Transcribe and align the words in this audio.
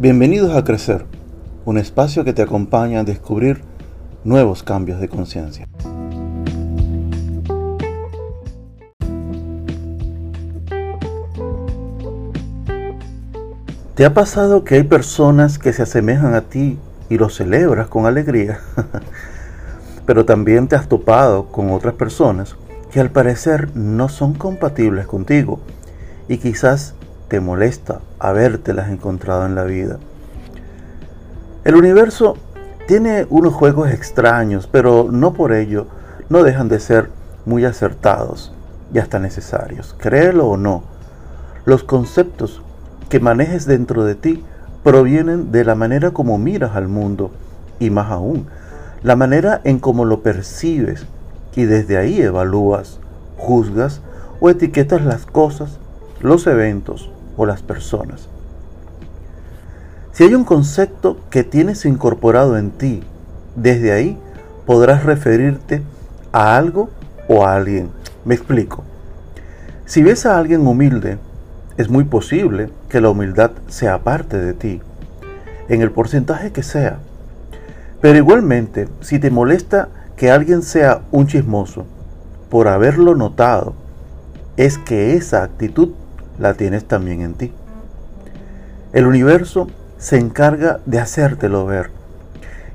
Bienvenidos 0.00 0.54
a 0.54 0.62
Crecer, 0.62 1.06
un 1.64 1.76
espacio 1.76 2.22
que 2.22 2.32
te 2.32 2.40
acompaña 2.40 3.00
a 3.00 3.02
descubrir 3.02 3.62
nuevos 4.22 4.62
cambios 4.62 5.00
de 5.00 5.08
conciencia. 5.08 5.66
¿Te 13.96 14.04
ha 14.04 14.14
pasado 14.14 14.62
que 14.62 14.76
hay 14.76 14.84
personas 14.84 15.58
que 15.58 15.72
se 15.72 15.82
asemejan 15.82 16.32
a 16.34 16.42
ti 16.42 16.78
y 17.08 17.18
lo 17.18 17.28
celebras 17.28 17.88
con 17.88 18.06
alegría? 18.06 18.60
Pero 20.06 20.24
también 20.24 20.68
te 20.68 20.76
has 20.76 20.88
topado 20.88 21.46
con 21.46 21.72
otras 21.72 21.94
personas 21.94 22.54
que 22.92 23.00
al 23.00 23.10
parecer 23.10 23.76
no 23.76 24.08
son 24.08 24.34
compatibles 24.34 25.08
contigo 25.08 25.58
y 26.28 26.38
quizás 26.38 26.94
te 27.28 27.40
molesta 27.40 28.00
habértelas 28.18 28.88
encontrado 28.88 29.46
en 29.46 29.54
la 29.54 29.64
vida. 29.64 29.98
El 31.64 31.76
universo 31.76 32.36
tiene 32.86 33.26
unos 33.28 33.52
juegos 33.52 33.90
extraños, 33.90 34.66
pero 34.66 35.08
no 35.10 35.34
por 35.34 35.52
ello 35.52 35.86
no 36.30 36.42
dejan 36.42 36.68
de 36.68 36.80
ser 36.80 37.10
muy 37.44 37.64
acertados 37.64 38.52
y 38.92 38.98
hasta 38.98 39.18
necesarios. 39.18 39.94
Créelo 39.98 40.46
o 40.46 40.56
no, 40.56 40.82
los 41.66 41.84
conceptos 41.84 42.62
que 43.10 43.20
manejes 43.20 43.66
dentro 43.66 44.04
de 44.04 44.14
ti 44.14 44.42
provienen 44.82 45.52
de 45.52 45.64
la 45.64 45.74
manera 45.74 46.12
como 46.12 46.38
miras 46.38 46.76
al 46.76 46.88
mundo 46.88 47.30
y 47.78 47.90
más 47.90 48.10
aún, 48.10 48.46
la 49.02 49.16
manera 49.16 49.60
en 49.64 49.78
cómo 49.78 50.04
lo 50.04 50.22
percibes 50.22 51.04
y 51.54 51.64
desde 51.64 51.98
ahí 51.98 52.20
evalúas, 52.20 52.98
juzgas 53.36 54.00
o 54.40 54.48
etiquetas 54.48 55.04
las 55.04 55.26
cosas, 55.26 55.78
los 56.20 56.46
eventos 56.46 57.10
o 57.38 57.46
las 57.46 57.62
personas. 57.62 58.28
Si 60.12 60.24
hay 60.24 60.34
un 60.34 60.44
concepto 60.44 61.16
que 61.30 61.44
tienes 61.44 61.86
incorporado 61.86 62.58
en 62.58 62.72
ti, 62.72 63.02
desde 63.56 63.92
ahí 63.92 64.18
podrás 64.66 65.04
referirte 65.04 65.80
a 66.32 66.56
algo 66.56 66.90
o 67.28 67.46
a 67.46 67.54
alguien. 67.54 67.88
Me 68.24 68.34
explico. 68.34 68.84
Si 69.86 70.02
ves 70.02 70.26
a 70.26 70.36
alguien 70.36 70.66
humilde, 70.66 71.18
es 71.78 71.88
muy 71.88 72.04
posible 72.04 72.70
que 72.88 73.00
la 73.00 73.10
humildad 73.10 73.52
sea 73.68 74.02
parte 74.02 74.36
de 74.36 74.52
ti, 74.52 74.82
en 75.68 75.80
el 75.80 75.92
porcentaje 75.92 76.50
que 76.50 76.64
sea. 76.64 76.98
Pero 78.00 78.18
igualmente, 78.18 78.88
si 79.00 79.18
te 79.20 79.30
molesta 79.30 79.88
que 80.16 80.30
alguien 80.30 80.62
sea 80.62 81.02
un 81.12 81.28
chismoso, 81.28 81.86
por 82.50 82.66
haberlo 82.66 83.14
notado, 83.14 83.74
es 84.56 84.76
que 84.76 85.14
esa 85.14 85.44
actitud 85.44 85.90
la 86.38 86.54
tienes 86.54 86.84
también 86.84 87.22
en 87.22 87.34
ti. 87.34 87.52
El 88.92 89.06
universo 89.06 89.68
se 89.98 90.18
encarga 90.18 90.80
de 90.86 90.98
hacértelo 90.98 91.66
ver 91.66 91.90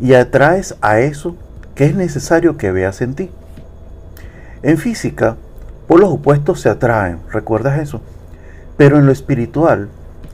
y 0.00 0.14
atraes 0.14 0.76
a 0.80 1.00
eso 1.00 1.36
que 1.74 1.84
es 1.84 1.94
necesario 1.94 2.56
que 2.56 2.72
veas 2.72 3.00
en 3.00 3.14
ti. 3.14 3.30
En 4.62 4.78
física, 4.78 5.36
polos 5.86 6.10
opuestos 6.10 6.60
se 6.60 6.68
atraen, 6.68 7.20
¿recuerdas 7.30 7.78
eso? 7.78 8.00
Pero 8.76 8.98
en 8.98 9.06
lo 9.06 9.12
espiritual, 9.12 9.88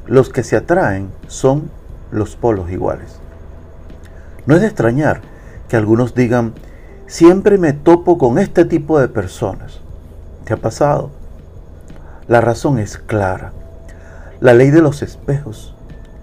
los 0.07 0.29
que 0.29 0.45
se 0.45 0.57
atraen 0.57 1.11
son 1.27 1.71
los 2.11 2.37
polos 2.37 2.71
iguales. 2.71 3.19
No 4.47 4.55
es 4.55 4.61
de 4.61 4.69
extrañar 4.69 5.21
que 5.69 5.77
algunos 5.77 6.15
digan, 6.15 6.55
siempre 7.07 7.59
me 7.59 7.73
topo 7.73 8.19
con 8.19 8.39
este 8.39 8.65
tipo 8.65 9.01
de 9.01 9.09
personas. 9.09 9.81
¿Qué 10.45 10.55
ha 10.55 10.57
pasado? 10.57 11.11
La 12.29 12.41
razón 12.41 12.79
es 12.79 12.99
clara. 12.99 13.53
La 14.41 14.53
ley 14.53 14.71
de 14.71 14.83
los 14.83 15.03
espejos. 15.03 15.75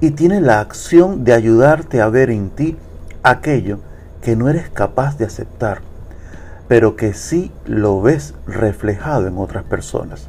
Y 0.02 0.12
tiene 0.12 0.42
la 0.42 0.60
acción 0.60 1.24
de 1.24 1.34
ayudarte 1.34 2.02
a 2.02 2.10
ver 2.10 2.30
en 2.30 2.50
ti 2.50 2.78
aquello 3.24 3.80
que 4.22 4.36
no 4.36 4.50
eres 4.50 4.70
capaz 4.70 5.18
de 5.18 5.26
aceptar, 5.26 5.82
pero 6.68 6.98
que 6.98 7.14
sí 7.14 7.52
lo 7.66 8.02
ves 8.02 8.34
reflejado 8.46 9.28
en 9.28 9.38
otras 9.38 9.64
personas. 9.64 10.28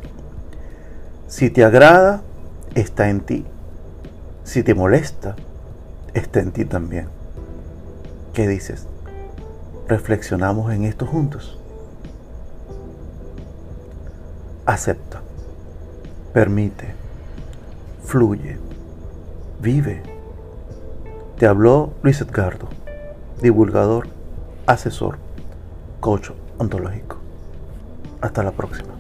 Si 1.27 1.51
te 1.51 1.65
agrada, 1.65 2.23
está 2.77 3.09
en 3.09 3.21
ti. 3.21 3.45
Si 4.45 4.63
te 4.63 4.75
molesta, 4.75 5.35
está 6.13 6.39
en 6.39 6.53
ti 6.53 6.65
también. 6.65 7.09
¿Qué 8.33 8.47
dices? 8.47 8.87
Reflexionamos 9.89 10.73
en 10.73 10.85
esto 10.85 11.07
juntos. 11.07 11.59
Acepta. 14.67 15.21
Permite, 16.35 16.93
fluye, 18.03 18.59
vive. 19.61 20.03
Te 21.39 21.47
habló 21.47 21.93
Luis 22.03 22.21
Edgardo, 22.21 22.67
divulgador, 23.41 24.09
asesor, 24.67 25.19
coach 26.01 26.31
ontológico. 26.59 27.19
Hasta 28.21 28.43
la 28.43 28.51
próxima. 28.51 28.95